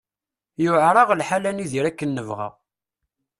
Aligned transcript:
Yuɛer-aɣ 0.63 1.09
lḥal 1.19 1.43
ad 1.49 1.55
nidir 1.55 1.85
akken 1.89 2.09
nebɣa. 2.15 2.49